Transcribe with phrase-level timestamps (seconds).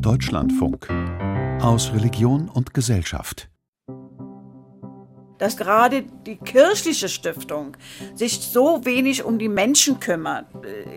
[0.00, 0.88] Deutschlandfunk
[1.62, 3.48] aus Religion und Gesellschaft.
[5.38, 7.76] Dass gerade die kirchliche Stiftung
[8.14, 10.46] sich so wenig um die Menschen kümmert.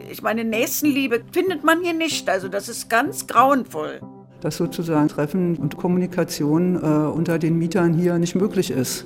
[0.10, 2.30] Ich meine, Nächstenliebe findet man hier nicht.
[2.30, 4.02] Also das ist ganz grauenvoll.
[4.42, 9.06] Dass sozusagen Treffen und Kommunikation äh, unter den Mietern hier nicht möglich ist.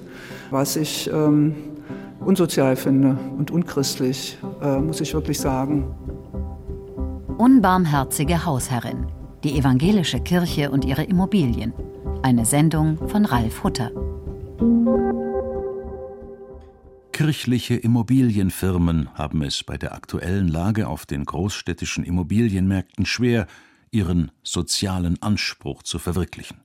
[0.52, 1.56] Was ich ähm,
[2.20, 5.94] unsozial finde und unchristlich, äh, muss ich wirklich sagen.
[7.38, 9.08] Unbarmherzige Hausherrin.
[9.44, 11.74] Die evangelische Kirche und ihre Immobilien.
[12.22, 13.92] Eine Sendung von Ralf Hutter.
[17.12, 23.48] Kirchliche Immobilienfirmen haben es bei der aktuellen Lage auf den großstädtischen Immobilienmärkten schwer,
[23.92, 26.62] ihren sozialen Anspruch zu verwirklichen.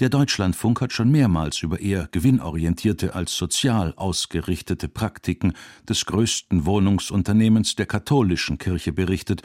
[0.00, 5.52] Der Deutschlandfunk hat schon mehrmals über eher gewinnorientierte als sozial ausgerichtete Praktiken
[5.88, 9.42] des größten Wohnungsunternehmens der katholischen Kirche berichtet,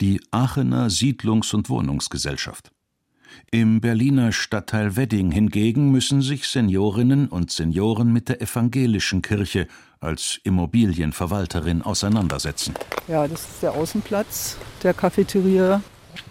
[0.00, 2.70] die Aachener Siedlungs- und Wohnungsgesellschaft.
[3.50, 9.68] Im Berliner Stadtteil Wedding hingegen müssen sich Seniorinnen und Senioren mit der evangelischen Kirche
[10.00, 12.74] als Immobilienverwalterin auseinandersetzen.
[13.08, 15.82] Ja, das ist der Außenplatz der Cafeteria.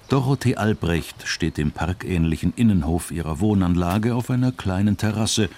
[0.09, 5.49] Dorothee Albrecht steht im parkähnlichen Innenhof ihrer Wohnanlage auf einer kleinen Terrasse,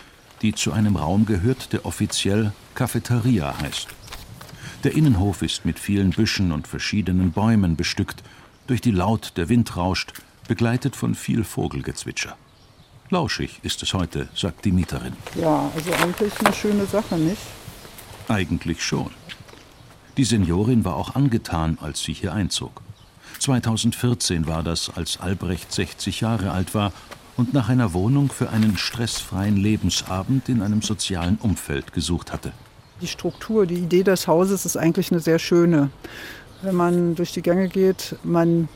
[0.42, 3.88] die zu einem Raum gehört, der offiziell Cafeteria heißt.
[4.84, 8.22] Der Innenhof ist mit vielen Büschen und verschiedenen Bäumen bestückt,
[8.68, 10.12] durch die laut der Wind rauscht,
[10.50, 12.36] begleitet von viel Vogelgezwitscher.
[13.10, 15.14] Lauschig ist es heute, sagt die Mieterin.
[15.36, 17.42] Ja, also eigentlich eine schöne Sache, nicht?
[18.28, 19.12] Eigentlich schon.
[20.18, 22.82] Die Seniorin war auch angetan, als sie hier einzog.
[23.40, 26.92] 2014 war das, als Albrecht 60 Jahre alt war
[27.38, 32.52] und nach einer Wohnung für einen stressfreien Lebensabend in einem sozialen Umfeld gesucht hatte.
[33.04, 35.90] Die Struktur, die Idee des Hauses ist eigentlich eine sehr schöne.
[36.62, 38.70] Wenn man durch die Gänge geht, man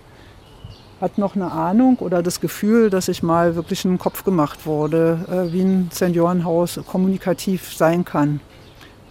[0.99, 5.25] hat noch eine Ahnung oder das Gefühl, dass sich mal wirklich ein Kopf gemacht wurde,
[5.31, 8.41] äh, wie ein Seniorenhaus kommunikativ sein kann.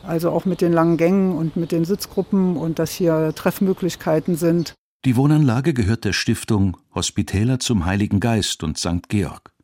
[0.07, 4.75] Also auch mit den langen Gängen und mit den Sitzgruppen und dass hier Treffmöglichkeiten sind.
[5.07, 9.09] Die Wohnanlage gehört der Stiftung Hospitäler zum Heiligen Geist und St.
[9.09, 9.56] Georg.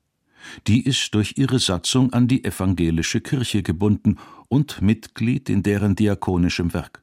[0.67, 6.73] Die ist durch ihre Satzung an die evangelische Kirche gebunden und Mitglied in deren diakonischem
[6.75, 7.03] Werk.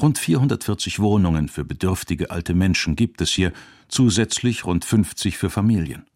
[0.00, 3.52] Rund 440 Wohnungen für bedürftige alte Menschen gibt es hier,
[3.88, 6.06] zusätzlich rund 50 für Familien.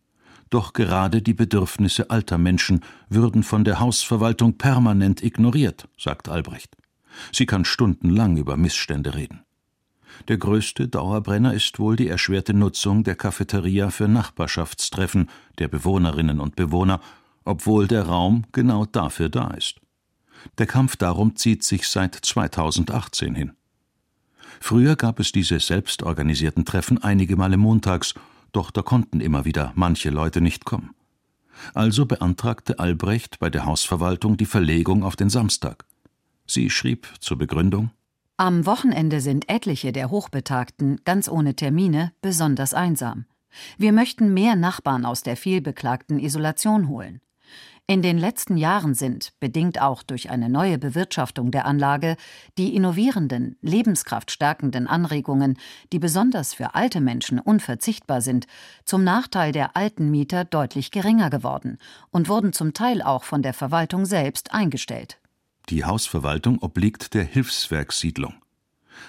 [0.51, 6.77] Doch gerade die Bedürfnisse alter Menschen würden von der Hausverwaltung permanent ignoriert, sagt Albrecht.
[7.33, 9.43] Sie kann stundenlang über Missstände reden.
[10.27, 16.57] Der größte Dauerbrenner ist wohl die erschwerte Nutzung der Cafeteria für Nachbarschaftstreffen der Bewohnerinnen und
[16.57, 17.01] Bewohner,
[17.45, 19.81] obwohl der Raum genau dafür da ist.
[20.59, 23.53] Der Kampf darum zieht sich seit 2018 hin.
[24.61, 28.15] Früher gab es diese selbstorganisierten Treffen einige Male montags,
[28.53, 30.95] doch da konnten immer wieder manche Leute nicht kommen.
[31.75, 35.85] Also beantragte Albrecht bei der Hausverwaltung die Verlegung auf den Samstag.
[36.47, 37.91] Sie schrieb zur Begründung
[38.39, 43.27] am Wochenende sind etliche der Hochbetagten, ganz ohne Termine, besonders einsam.
[43.79, 47.21] Wir möchten mehr Nachbarn aus der vielbeklagten Isolation holen.
[47.89, 52.17] In den letzten Jahren sind, bedingt auch durch eine neue Bewirtschaftung der Anlage,
[52.59, 55.59] die innovierenden, lebenskraftstärkenden Anregungen,
[55.93, 58.47] die besonders für alte Menschen unverzichtbar sind,
[58.85, 61.79] zum Nachteil der alten Mieter deutlich geringer geworden
[62.11, 65.19] und wurden zum Teil auch von der Verwaltung selbst eingestellt.
[65.71, 68.35] Die Hausverwaltung obliegt der Hilfswerkssiedlung.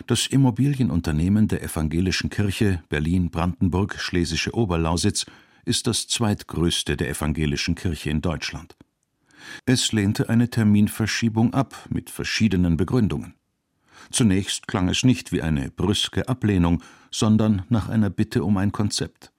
[0.08, 5.26] Das Immobilienunternehmen der Evangelischen Kirche Berlin-Brandenburg-Schlesische Oberlausitz
[5.64, 8.76] ist das zweitgrößte der Evangelischen Kirche in Deutschland.
[9.66, 13.36] Es lehnte eine Terminverschiebung ab mit verschiedenen Begründungen.
[14.12, 19.32] Zunächst klang es nicht wie eine brüske Ablehnung, sondern nach einer Bitte um ein Konzept.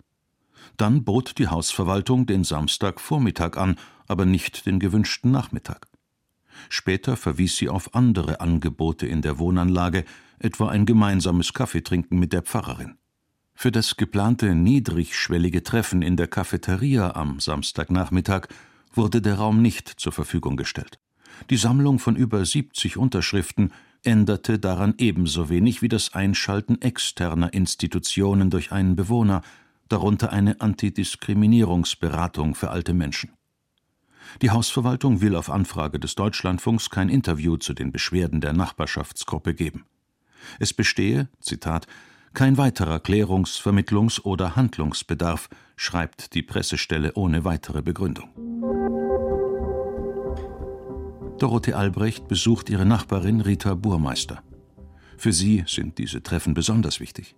[0.79, 3.77] Dann bot die Hausverwaltung den Samstagvormittag an,
[4.09, 5.90] aber nicht den gewünschten Nachmittag.
[6.69, 10.05] Später verwies sie auf andere Angebote in der Wohnanlage,
[10.39, 12.97] etwa ein gemeinsames Kaffeetrinken mit der Pfarrerin.
[13.55, 18.49] Für das geplante niedrigschwellige Treffen in der Cafeteria am Samstagnachmittag
[18.95, 20.99] wurde der Raum nicht zur Verfügung gestellt.
[21.51, 23.73] Die Sammlung von über 70 Unterschriften
[24.03, 29.43] änderte daran ebenso wenig wie das Einschalten externer Institutionen durch einen Bewohner,
[29.89, 33.31] darunter eine Antidiskriminierungsberatung für alte Menschen.
[34.43, 39.85] Die Hausverwaltung will auf Anfrage des Deutschlandfunks kein Interview zu den Beschwerden der Nachbarschaftsgruppe geben.
[40.59, 41.87] Es bestehe, Zitat,
[42.33, 48.31] kein weiterer Klärungs-, Vermittlungs- oder Handlungsbedarf, schreibt die Pressestelle ohne weitere Begründung.
[51.39, 54.43] Dorothee Albrecht besucht ihre Nachbarin Rita Burmeister.
[55.17, 57.35] Für sie sind diese Treffen besonders wichtig.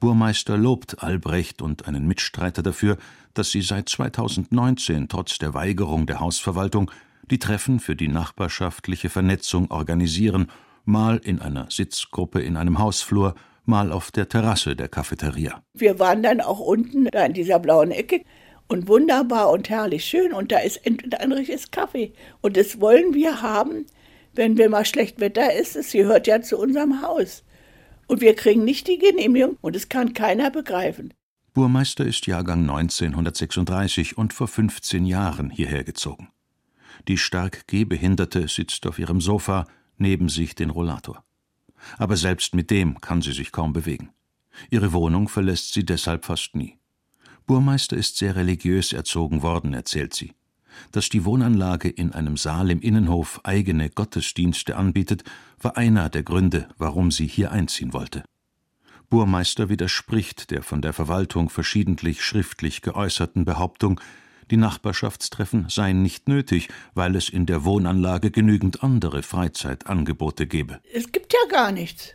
[0.00, 2.96] Burmeister lobt Albrecht und einen Mitstreiter dafür,
[3.34, 6.90] dass sie seit 2019 trotz der Weigerung der Hausverwaltung
[7.30, 10.48] die Treffen für die nachbarschaftliche Vernetzung organisieren,
[10.84, 13.34] mal in einer Sitzgruppe in einem Hausflur,
[13.64, 15.62] mal auf der Terrasse der Cafeteria.
[15.74, 18.22] Wir waren dann auch unten da in dieser blauen Ecke
[18.68, 23.42] und wunderbar und herrlich schön und da ist ein richtiges Kaffee und das wollen wir
[23.42, 23.86] haben,
[24.34, 25.76] wenn wir mal schlecht Wetter ist.
[25.76, 27.42] Es gehört ja zu unserem Haus.
[28.06, 31.12] Und wir kriegen nicht die Genehmigung und es kann keiner begreifen.
[31.54, 36.28] Burmeister ist Jahrgang 1936 und vor 15 Jahren hierher gezogen.
[37.08, 39.66] Die stark Gehbehinderte sitzt auf ihrem Sofa,
[39.96, 41.24] neben sich den Rollator.
[41.98, 44.10] Aber selbst mit dem kann sie sich kaum bewegen.
[44.70, 46.78] Ihre Wohnung verlässt sie deshalb fast nie.
[47.46, 50.32] Burmeister ist sehr religiös erzogen worden, erzählt sie.
[50.92, 55.24] Dass die Wohnanlage in einem Saal im Innenhof eigene Gottesdienste anbietet,
[55.60, 58.24] war einer der Gründe, warum sie hier einziehen wollte.
[59.08, 64.00] Burmeister widerspricht der von der Verwaltung verschiedentlich schriftlich geäußerten Behauptung,
[64.50, 70.80] die Nachbarschaftstreffen seien nicht nötig, weil es in der Wohnanlage genügend andere Freizeitangebote gebe.
[70.94, 72.14] Es gibt ja gar nichts.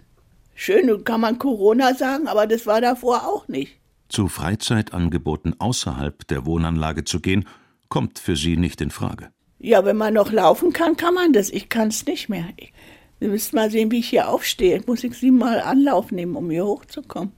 [0.56, 3.78] Schön kann man Corona sagen, aber das war davor auch nicht.
[4.08, 7.46] Zu Freizeitangeboten außerhalb der Wohnanlage zu gehen,
[7.92, 9.30] kommt für sie nicht in Frage.
[9.60, 11.52] Ja, wenn man noch laufen kann, kann man das.
[11.52, 12.46] Ich kann es nicht mehr.
[12.58, 12.74] Ich,
[13.20, 14.80] Sie müssen mal sehen, wie ich hier aufstehe.
[14.80, 17.34] Ich muss ich siebenmal Anlauf nehmen, um hier hochzukommen.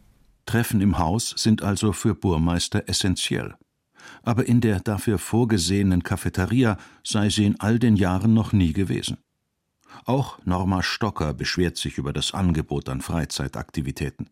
[0.46, 3.56] Treffen im Haus sind also für Burmeister essentiell
[4.24, 9.18] aber in der dafür vorgesehenen Cafeteria sei sie in all den Jahren noch nie gewesen.
[10.06, 14.30] Auch Norma Stocker beschwert sich über das Angebot an Freizeitaktivitäten.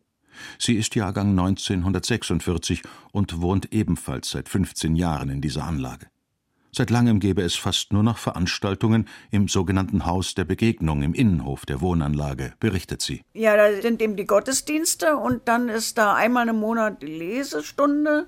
[0.57, 6.07] Sie ist Jahrgang 1946 und wohnt ebenfalls seit 15 Jahren in dieser Anlage.
[6.73, 11.65] Seit langem gäbe es fast nur noch Veranstaltungen im sogenannten Haus der Begegnung im Innenhof
[11.65, 13.23] der Wohnanlage, berichtet sie.
[13.33, 18.27] Ja, da sind eben die Gottesdienste und dann ist da einmal im Monat die Lesestunde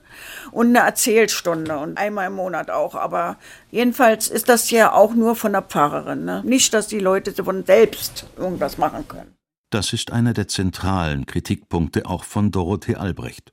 [0.51, 2.95] und eine Erzählstunde und einmal im Monat auch.
[2.95, 3.37] Aber
[3.71, 6.25] jedenfalls ist das ja auch nur von der Pfarrerin.
[6.25, 6.41] Ne?
[6.43, 9.37] Nicht, dass die Leute von selbst irgendwas machen können.
[9.73, 13.51] Das ist einer der zentralen Kritikpunkte auch von Dorothee Albrecht.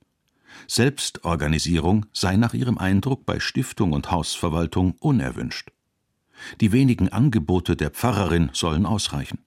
[0.67, 5.71] Selbstorganisierung sei nach ihrem Eindruck bei Stiftung und Hausverwaltung unerwünscht.
[6.59, 9.39] Die wenigen Angebote der Pfarrerin sollen ausreichen.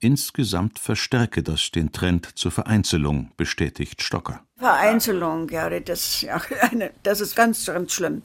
[0.00, 4.42] Insgesamt verstärke das den Trend zur Vereinzelung, bestätigt Stocker.
[4.56, 6.40] Vereinzelung, ja, das, ja,
[7.02, 8.22] das ist ganz, ganz schlimm.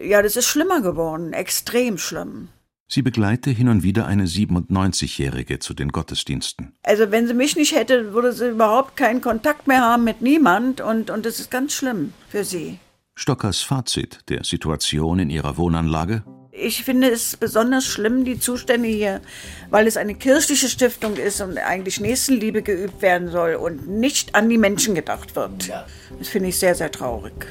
[0.00, 2.50] Ja, das ist schlimmer geworden, extrem schlimm.
[2.90, 6.72] Sie begleite hin und wieder eine 97-Jährige zu den Gottesdiensten.
[6.82, 10.80] Also wenn sie mich nicht hätte, würde sie überhaupt keinen Kontakt mehr haben mit niemand
[10.80, 12.78] und, und das ist ganz schlimm für sie.
[13.14, 16.22] Stockers Fazit der Situation in ihrer Wohnanlage?
[16.50, 19.20] Ich finde es besonders schlimm, die Zustände hier,
[19.68, 24.48] weil es eine kirchliche Stiftung ist und eigentlich Nächstenliebe geübt werden soll und nicht an
[24.48, 25.70] die Menschen gedacht wird.
[26.18, 27.46] Das finde ich sehr, sehr traurig.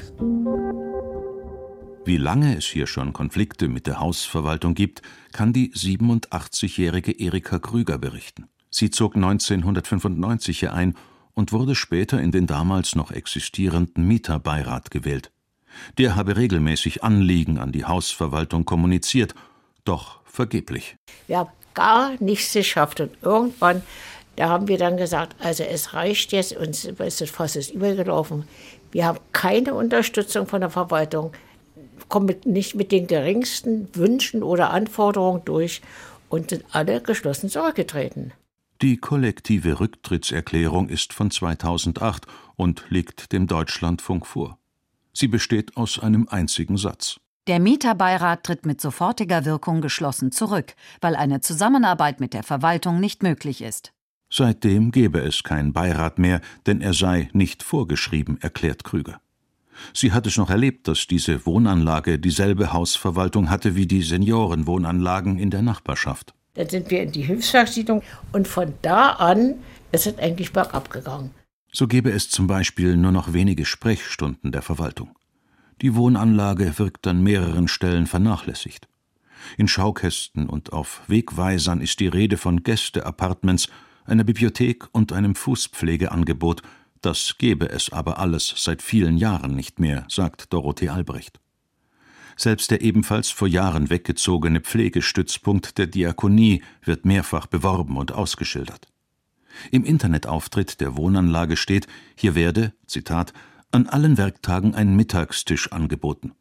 [2.08, 5.02] Wie lange es hier schon Konflikte mit der Hausverwaltung gibt,
[5.32, 8.48] kann die 87-jährige Erika Krüger berichten.
[8.70, 10.94] Sie zog 1995 hier ein
[11.34, 15.30] und wurde später in den damals noch existierenden Mieterbeirat gewählt.
[15.98, 19.34] Der habe regelmäßig Anliegen an die Hausverwaltung kommuniziert,
[19.84, 20.96] doch vergeblich.
[21.26, 23.82] Wir haben gar nichts geschafft und irgendwann,
[24.36, 28.44] da haben wir dann gesagt, also es reicht jetzt, uns ist ist übergelaufen.
[28.92, 31.34] Wir haben keine Unterstützung von der Verwaltung
[32.08, 35.82] kommen mit, nicht mit den geringsten Wünschen oder Anforderungen durch
[36.28, 38.32] und sind alle geschlossen zurückgetreten.
[38.80, 44.58] Die kollektive Rücktrittserklärung ist von 2008 und liegt dem Deutschlandfunk vor.
[45.12, 47.18] Sie besteht aus einem einzigen Satz.
[47.48, 53.22] Der Mieterbeirat tritt mit sofortiger Wirkung geschlossen zurück, weil eine Zusammenarbeit mit der Verwaltung nicht
[53.22, 53.92] möglich ist.
[54.30, 59.20] Seitdem gebe es keinen Beirat mehr, denn er sei nicht vorgeschrieben, erklärt Krüger.
[59.92, 65.50] Sie hat es noch erlebt, dass diese Wohnanlage dieselbe Hausverwaltung hatte wie die Seniorenwohnanlagen in
[65.50, 66.34] der Nachbarschaft.
[66.54, 69.54] Dann sind wir in die Hilfswerksiedlung und von da an
[69.92, 71.30] ist es eigentlich bergab gegangen.
[71.70, 75.10] So gäbe es zum Beispiel nur noch wenige Sprechstunden der Verwaltung.
[75.82, 78.88] Die Wohnanlage wirkt an mehreren Stellen vernachlässigt.
[79.56, 83.68] In Schaukästen und auf Wegweisern ist die Rede von Gästeapartments,
[84.04, 86.62] einer Bibliothek und einem Fußpflegeangebot,
[87.02, 91.40] das gebe es aber alles seit vielen Jahren nicht mehr, sagt Dorothee Albrecht.
[92.36, 98.86] Selbst der ebenfalls vor Jahren weggezogene Pflegestützpunkt der Diakonie wird mehrfach beworben und ausgeschildert.
[99.72, 103.32] Im Internetauftritt der Wohnanlage steht, hier werde, Zitat,
[103.72, 106.32] an allen Werktagen ein Mittagstisch angeboten.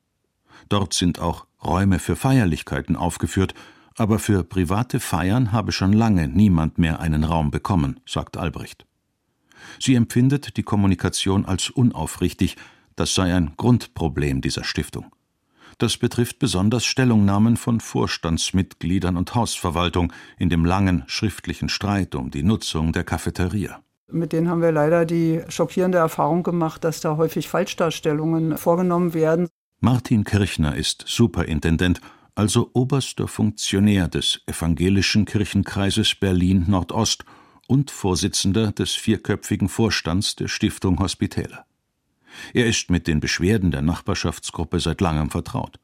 [0.70, 3.54] Dort sind auch Räume für Feierlichkeiten aufgeführt,
[3.96, 8.86] aber für private Feiern habe schon lange niemand mehr einen Raum bekommen, sagt Albrecht.
[9.80, 12.58] Sie empfindet die Kommunikation als unaufrichtig,
[12.96, 15.06] das sei ein Grundproblem dieser Stiftung.
[15.78, 22.42] Das betrifft besonders Stellungnahmen von Vorstandsmitgliedern und Hausverwaltung in dem langen schriftlichen Streit um die
[22.42, 23.80] Nutzung der Cafeteria.
[24.10, 29.50] Mit denen haben wir leider die schockierende Erfahrung gemacht, dass da häufig Falschdarstellungen vorgenommen werden.
[29.80, 32.02] Martin Kirchner ist Superintendent,
[32.34, 37.26] also oberster Funktionär des Evangelischen Kirchenkreises Berlin Nordost
[37.68, 41.66] und Vorsitzender des vierköpfigen Vorstands der Stiftung Hospitäler.
[42.54, 45.80] Er ist mit den Beschwerden der Nachbarschaftsgruppe seit langem vertraut.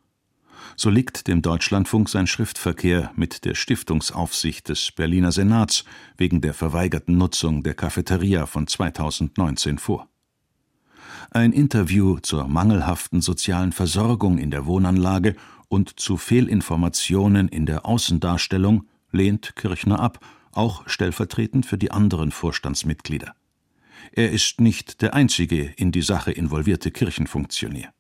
[0.75, 5.83] So liegt dem Deutschlandfunk sein Schriftverkehr mit der Stiftungsaufsicht des Berliner Senats
[6.17, 10.07] wegen der verweigerten Nutzung der Cafeteria von 2019 vor.
[11.31, 15.35] Ein Interview zur mangelhaften sozialen Versorgung in der Wohnanlage
[15.67, 20.19] und zu Fehlinformationen in der Außendarstellung lehnt Kirchner ab,
[20.53, 23.35] auch stellvertretend für die anderen Vorstandsmitglieder.
[24.11, 27.93] Er ist nicht der einzige in die Sache involvierte Kirchenfunktionär.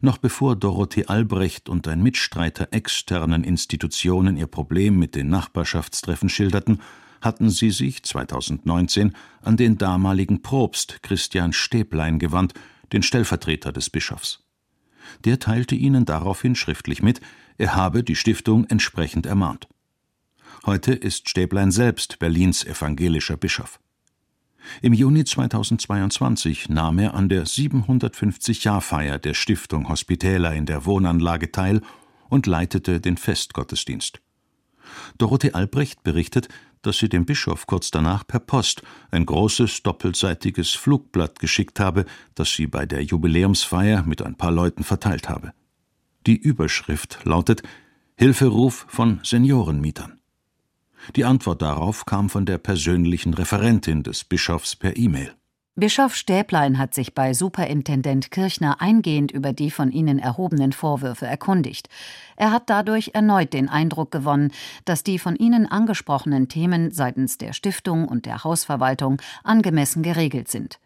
[0.00, 6.80] Noch bevor Dorothee Albrecht und ein Mitstreiter externen Institutionen ihr Problem mit den Nachbarschaftstreffen schilderten,
[7.20, 12.54] hatten sie sich 2019 an den damaligen Propst Christian Stäblein gewandt,
[12.92, 14.40] den Stellvertreter des Bischofs.
[15.24, 17.20] Der teilte ihnen daraufhin schriftlich mit,
[17.56, 19.68] er habe die Stiftung entsprechend ermahnt.
[20.66, 23.78] Heute ist Stäblein selbst Berlins evangelischer Bischof.
[24.80, 31.82] Im Juni 2022 nahm er an der 750-Jahr-Feier der Stiftung Hospitäler in der Wohnanlage teil
[32.30, 34.22] und leitete den Festgottesdienst.
[35.18, 36.48] Dorothee Albrecht berichtet,
[36.80, 38.80] dass sie dem Bischof kurz danach per Post
[39.10, 44.82] ein großes doppelseitiges Flugblatt geschickt habe, das sie bei der Jubiläumsfeier mit ein paar Leuten
[44.82, 45.52] verteilt habe.
[46.26, 47.62] Die Überschrift lautet
[48.16, 50.13] Hilferuf von Seniorenmietern.
[51.16, 55.34] Die Antwort darauf kam von der persönlichen Referentin des Bischofs per E-Mail.
[55.76, 61.88] Bischof Stäblein hat sich bei Superintendent Kirchner eingehend über die von Ihnen erhobenen Vorwürfe erkundigt.
[62.36, 64.52] Er hat dadurch erneut den Eindruck gewonnen,
[64.84, 70.78] dass die von Ihnen angesprochenen Themen seitens der Stiftung und der Hausverwaltung angemessen geregelt sind.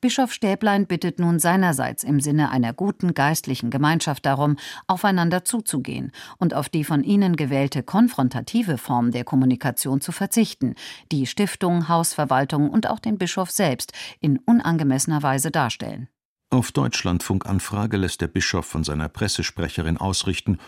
[0.00, 4.56] Bischof Stäblein bittet nun seinerseits im Sinne einer guten geistlichen Gemeinschaft darum,
[4.86, 10.74] aufeinander zuzugehen und auf die von ihnen gewählte konfrontative Form der Kommunikation zu verzichten,
[11.12, 16.08] die Stiftung, Hausverwaltung und auch den Bischof selbst in unangemessener Weise darstellen.
[16.50, 20.58] Auf Deutschlandfunkanfrage lässt der Bischof von seiner Pressesprecherin ausrichten,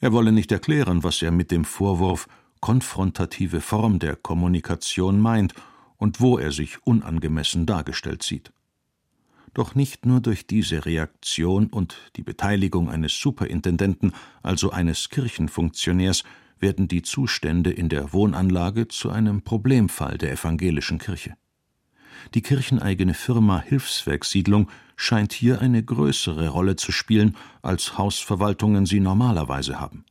[0.00, 2.28] er wolle nicht erklären, was er mit dem Vorwurf
[2.60, 5.54] konfrontative Form der Kommunikation meint
[5.96, 8.52] und wo er sich unangemessen dargestellt sieht.
[9.56, 16.24] Doch nicht nur durch diese Reaktion und die Beteiligung eines Superintendenten, also eines Kirchenfunktionärs,
[16.58, 21.38] werden die Zustände in der Wohnanlage zu einem Problemfall der evangelischen Kirche.
[22.34, 29.80] Die kircheneigene Firma Hilfswerkssiedlung scheint hier eine größere Rolle zu spielen, als Hausverwaltungen sie normalerweise
[29.80, 30.04] haben.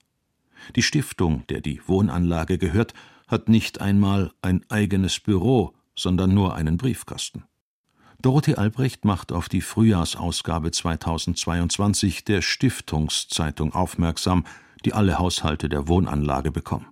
[0.75, 2.95] Die Stiftung, der die Wohnanlage gehört,
[3.27, 7.43] hat nicht einmal ein eigenes Büro, sondern nur einen Briefkasten.
[8.25, 14.47] Dorothee Albrecht macht auf die Frühjahrsausgabe 2022 der Stiftungszeitung aufmerksam,
[14.83, 16.87] die alle Haushalte der Wohnanlage bekommen.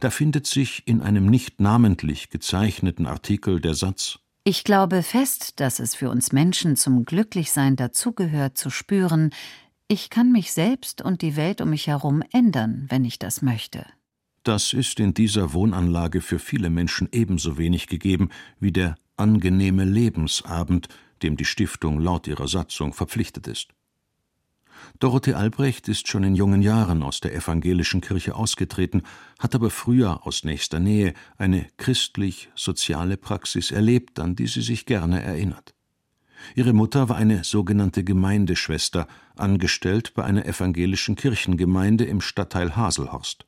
[0.00, 5.78] Da findet sich in einem nicht namentlich gezeichneten Artikel der Satz Ich glaube fest, dass
[5.78, 9.30] es für uns Menschen zum Glücklichsein dazugehört, zu spüren,
[9.86, 13.86] ich kann mich selbst und die Welt um mich herum ändern, wenn ich das möchte.
[14.42, 20.88] Das ist in dieser Wohnanlage für viele Menschen ebenso wenig gegeben wie der angenehme Lebensabend,
[21.22, 23.68] dem die Stiftung laut ihrer Satzung verpflichtet ist.
[24.98, 29.02] Dorothee Albrecht ist schon in jungen Jahren aus der evangelischen Kirche ausgetreten,
[29.38, 35.22] hat aber früher aus nächster Nähe eine christlich-soziale Praxis erlebt, an die sie sich gerne
[35.22, 35.74] erinnert.
[36.54, 43.46] Ihre Mutter war eine sogenannte Gemeindeschwester, angestellt bei einer evangelischen Kirchengemeinde im Stadtteil Haselhorst.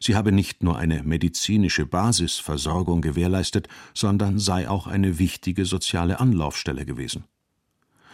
[0.00, 6.84] Sie habe nicht nur eine medizinische Basisversorgung gewährleistet, sondern sei auch eine wichtige soziale Anlaufstelle
[6.84, 7.24] gewesen.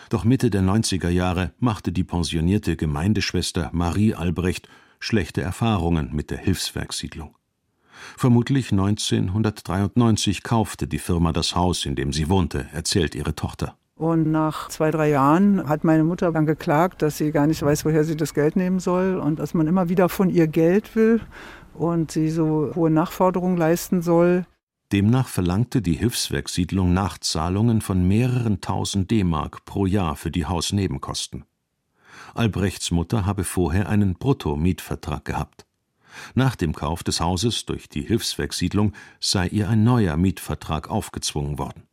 [0.09, 4.69] Doch Mitte der 90er Jahre machte die pensionierte Gemeindeschwester Marie Albrecht
[5.01, 7.37] schlechte Erfahrungen mit der Hilfswerkssiedlung.
[8.17, 13.77] Vermutlich 1993 kaufte die Firma das Haus, in dem sie wohnte, erzählt ihre Tochter.
[13.99, 17.87] Und nach zwei, drei Jahren hat meine Mutter dann geklagt, dass sie gar nicht weiß,
[17.87, 21.23] woher sie das Geld nehmen soll und dass man immer wieder von ihr Geld will
[21.73, 24.45] und sie so hohe Nachforderungen leisten soll.
[24.93, 31.45] Demnach verlangte die Hilfswerkssiedlung Nachzahlungen von mehreren tausend D-Mark pro Jahr für die Hausnebenkosten.
[32.35, 35.67] Albrechts Mutter habe vorher einen Brutto-Mietvertrag gehabt.
[36.35, 41.86] Nach dem Kauf des Hauses durch die Hilfswerkssiedlung sei ihr ein neuer Mietvertrag aufgezwungen worden.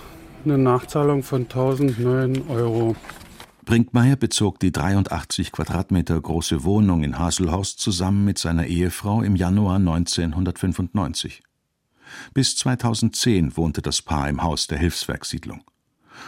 [0.46, 2.96] eine Nachzahlung von 1009 Euro.
[3.64, 9.76] Brinkmeier bezog die 83 Quadratmeter große Wohnung in Haselhorst zusammen mit seiner Ehefrau im Januar
[9.76, 11.42] 1995.
[12.32, 15.64] Bis 2010 wohnte das Paar im Haus der Hilfswerkssiedlung.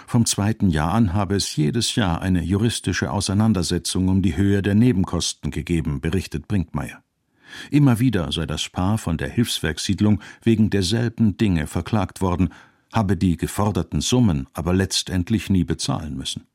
[0.07, 4.75] Vom zweiten Jahr an habe es jedes Jahr eine juristische Auseinandersetzung um die Höhe der
[4.75, 7.03] Nebenkosten gegeben, berichtet Brinkmeier.
[7.71, 12.51] Immer wieder sei das Paar von der Hilfswerkssiedlung wegen derselben Dinge verklagt worden,
[12.93, 16.47] habe die geforderten Summen aber letztendlich nie bezahlen müssen.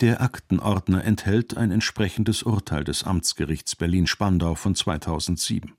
[0.00, 5.72] Der Aktenordner enthält ein entsprechendes Urteil des Amtsgerichts Berlin-Spandau von 2007.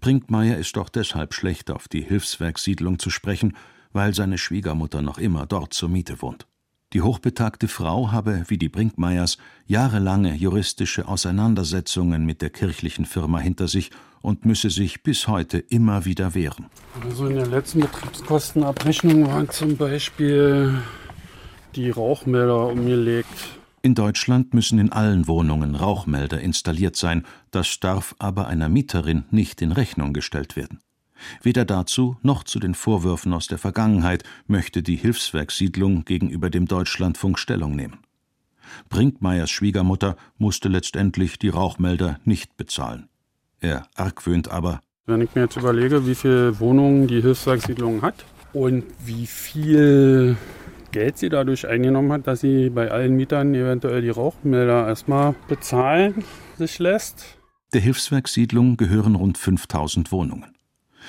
[0.00, 3.56] Brinkmeier ist doch deshalb schlecht auf die Hilfswerkssiedlung zu sprechen,
[3.92, 6.46] weil seine Schwiegermutter noch immer dort zur Miete wohnt.
[6.92, 13.68] Die hochbetagte Frau habe, wie die Brinkmeiers, jahrelange juristische Auseinandersetzungen mit der kirchlichen Firma hinter
[13.68, 13.90] sich
[14.22, 16.66] und müsse sich bis heute immer wieder wehren.
[17.02, 20.82] Also in der letzten Betriebskostenabrechnung waren zum Beispiel
[21.74, 28.46] die Rauchmelder umgelegt in Deutschland müssen in allen Wohnungen Rauchmelder installiert sein, das darf aber
[28.46, 30.80] einer Mieterin nicht in Rechnung gestellt werden.
[31.42, 37.38] Weder dazu noch zu den Vorwürfen aus der Vergangenheit möchte die Hilfswerkssiedlung gegenüber dem Deutschlandfunk
[37.38, 38.00] Stellung nehmen.
[38.90, 43.09] Brinkmeyers Schwiegermutter musste letztendlich die Rauchmelder nicht bezahlen.
[43.60, 44.80] Er argwöhnt aber.
[45.06, 50.36] Wenn ich mir jetzt überlege, wie viele Wohnungen die Hilfswerkssiedlung hat und wie viel
[50.92, 56.24] Geld sie dadurch eingenommen hat, dass sie bei allen Mietern eventuell die Rauchmelder erstmal bezahlen
[56.58, 57.38] sich lässt.
[57.72, 60.56] Der Hilfswerkssiedlung gehören rund 5000 Wohnungen.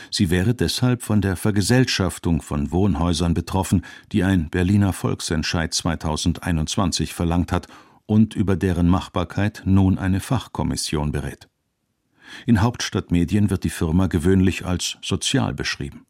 [0.10, 7.52] Sie wäre deshalb von der Vergesellschaftung von Wohnhäusern betroffen, die ein Berliner Volksentscheid 2021 verlangt
[7.52, 7.68] hat
[8.06, 11.51] und über deren Machbarkeit nun eine Fachkommission berät.
[12.46, 16.06] In Hauptstadtmedien wird die Firma gewöhnlich als sozial beschrieben.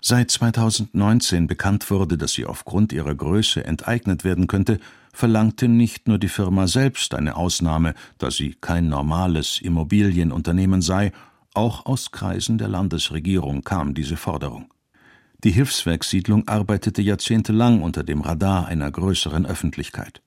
[0.00, 4.78] Seit 2019 bekannt wurde, dass sie aufgrund ihrer Größe enteignet werden könnte,
[5.12, 11.12] verlangte nicht nur die Firma selbst eine Ausnahme, da sie kein normales Immobilienunternehmen sei,
[11.54, 14.72] auch aus Kreisen der Landesregierung kam diese Forderung.
[15.44, 20.20] Die Hilfswerkssiedlung arbeitete jahrzehntelang unter dem Radar einer größeren Öffentlichkeit.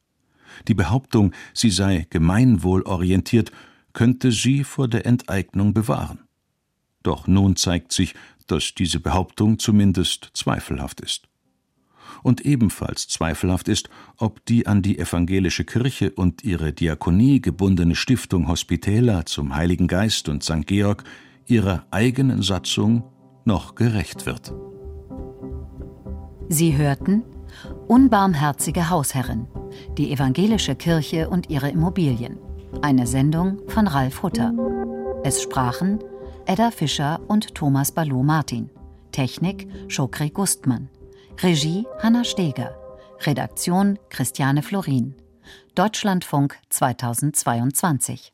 [0.68, 3.52] Die Behauptung, sie sei gemeinwohlorientiert,
[3.94, 6.20] könnte sie vor der Enteignung bewahren.
[7.04, 8.14] Doch nun zeigt sich,
[8.48, 11.28] dass diese Behauptung zumindest zweifelhaft ist.
[12.24, 18.48] Und ebenfalls zweifelhaft ist, ob die an die evangelische Kirche und ihre Diakonie gebundene Stiftung
[18.48, 20.68] Hospitäler zum Heiligen Geist und St.
[20.68, 21.04] Georg
[21.48, 23.04] ihrer eigenen Satzung
[23.46, 24.54] noch gerecht wird.
[26.50, 27.24] Sie hörten
[27.88, 29.48] Unbarmherzige Hausherrin,
[29.98, 32.38] die evangelische Kirche und ihre Immobilien.
[32.82, 34.54] Eine Sendung von Ralf Hutter.
[35.24, 36.00] Es sprachen
[36.46, 38.70] Edda Fischer und Thomas Ballot Martin.
[39.12, 40.90] Technik Chokri Gustmann.
[41.42, 42.76] Regie Hanna Steger.
[43.20, 45.16] Redaktion Christiane Florin.
[45.76, 48.34] Deutschlandfunk 2022